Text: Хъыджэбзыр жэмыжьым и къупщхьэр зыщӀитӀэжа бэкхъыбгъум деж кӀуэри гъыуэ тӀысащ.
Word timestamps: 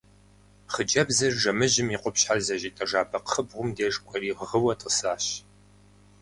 Хъыджэбзыр 0.73 1.33
жэмыжьым 1.41 1.89
и 1.95 1.97
къупщхьэр 2.01 2.39
зыщӀитӀэжа 2.45 3.01
бэкхъыбгъум 3.09 3.69
деж 3.75 3.95
кӀуэри 4.03 4.31
гъыуэ 4.49 4.73
тӀысащ. 4.79 5.25